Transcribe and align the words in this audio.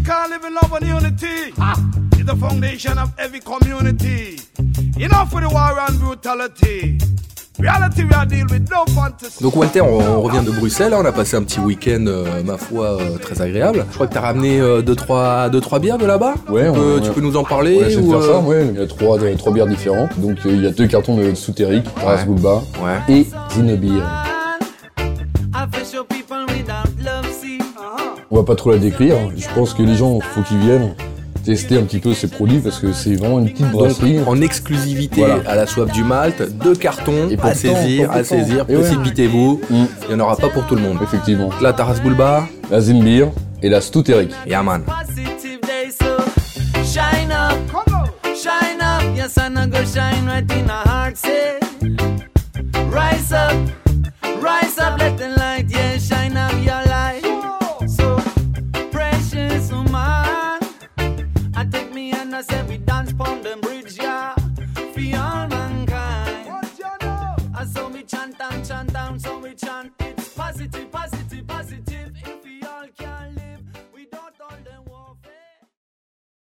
live 0.00 0.44
in 0.44 0.54
love 0.54 0.72
and 0.72 0.86
unity. 0.86 1.52
It's 2.12 2.24
the 2.24 2.36
foundation 2.36 2.98
of 2.98 3.12
every 3.18 3.40
community. 3.40 4.38
Enough 4.98 5.30
for 5.30 5.40
the 5.40 5.48
war 5.48 5.78
and 5.78 5.98
brutality. 5.98 6.98
Donc 9.40 9.56
Walter, 9.56 9.82
on, 9.82 10.20
revient 10.20 10.42
de 10.44 10.50
Bruxelles, 10.50 10.92
hein. 10.92 11.00
on 11.00 11.04
a 11.04 11.12
passé 11.12 11.36
un 11.36 11.44
petit 11.44 11.60
week-end, 11.60 12.06
euh, 12.08 12.42
ma 12.44 12.56
foi, 12.56 12.98
euh, 13.00 13.18
très 13.18 13.40
agréable. 13.40 13.84
Je 13.88 13.94
crois 13.94 14.06
que 14.08 14.12
tu 14.12 14.18
as 14.18 14.22
ramené 14.22 14.58
2-3 14.58 14.62
euh, 14.62 14.82
deux, 14.82 14.96
trois, 14.96 15.48
deux, 15.48 15.60
trois 15.60 15.78
bières 15.78 15.98
de 15.98 16.06
là-bas 16.06 16.34
Ouais, 16.48 16.68
on, 16.68 17.00
Tu 17.00 17.10
peux 17.12 17.20
nous 17.20 17.36
en 17.36 17.44
parler 17.44 17.76
ouais, 17.76 17.96
ou, 17.96 18.10
faire 18.10 18.22
ça, 18.22 18.38
ouais. 18.40 18.66
Il 18.72 18.80
y 18.80 18.82
a 18.82 18.86
trois, 18.86 19.18
trois 19.38 19.52
bières 19.52 19.66
différentes. 19.66 20.18
Donc 20.18 20.38
il 20.44 20.62
y 20.62 20.66
a 20.66 20.70
deux 20.70 20.88
cartons 20.88 21.16
de 21.16 21.34
Soutéric, 21.34 21.84
Ras 22.04 22.24
Bulba 22.24 22.62
et 23.08 23.26
Zinebir. 23.54 24.31
Pas 28.52 28.56
trop 28.56 28.72
la 28.72 28.76
décrire, 28.76 29.16
je 29.34 29.46
pense 29.54 29.72
que 29.72 29.82
les 29.82 29.94
gens, 29.94 30.20
faut 30.20 30.42
qu'ils 30.42 30.58
viennent 30.58 30.94
tester 31.42 31.78
un 31.78 31.84
petit 31.84 32.00
peu 32.00 32.12
ces 32.12 32.28
produits 32.28 32.58
parce 32.58 32.78
que 32.80 32.92
c'est 32.92 33.14
vraiment 33.14 33.38
une 33.38 33.50
petite 33.50 33.70
brasserie. 33.70 34.20
en 34.26 34.42
exclusivité 34.42 35.24
à 35.24 35.56
la 35.56 35.66
soif 35.66 35.90
du 35.90 36.04
Malte, 36.04 36.52
deux 36.58 36.74
cartons 36.74 37.30
à 37.42 37.54
saisir, 37.54 38.10
à 38.10 38.22
saisir, 38.22 38.66
précipitez-vous. 38.66 39.62
Mm. 39.70 39.84
Il 40.02 40.08
n'y 40.08 40.20
en 40.20 40.24
aura 40.24 40.36
pas 40.36 40.50
pour 40.50 40.66
tout 40.66 40.74
le 40.74 40.82
monde. 40.82 40.98
Effectivement. 41.02 41.48
La 41.62 41.72
Taras 41.72 42.00
Bulba, 42.00 42.46
la 42.70 42.80
Zimbir 42.82 43.30
et 43.62 43.70
la 43.70 43.80
Stouteric. 43.80 44.30
Yeah 44.46 44.62
I 62.42 62.44
say 62.44 62.62
we 62.64 62.76
dance 62.78 63.12
pon 63.12 63.40
them 63.42 63.60
bridge, 63.60 63.96
yeah, 63.98 64.34
for 64.34 65.16
all 65.16 65.46
mankind. 65.46 66.50
I 67.54 67.64
saw 67.64 67.88
me 67.88 68.02
chant 68.02 68.34
and 68.40 68.66
chant 68.66 68.92
down, 68.92 69.20
so 69.20 69.38
we 69.38 69.54
chant 69.54 69.92
it's 70.00 70.34
positive, 70.34 70.90
positive. 70.90 71.46